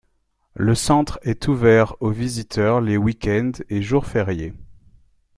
Le 0.55 0.73
centre 0.73 1.19
est 1.21 1.47
ouvert 1.47 1.93
aux 2.01 2.09
visiteurs 2.09 2.81
les 2.81 2.97
week-ends 2.97 3.51
et 3.69 3.83
jours 3.83 4.07
fériés. 4.07 4.55